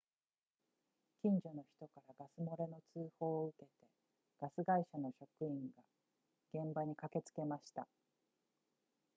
[1.21, 3.71] 近所の人からガス漏れの通報を受けて
[4.41, 5.83] ガス会社の職員が
[6.65, 7.87] 現場に駆けつけました